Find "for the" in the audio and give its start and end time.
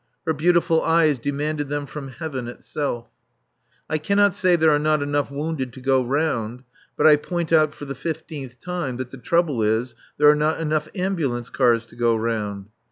7.75-7.93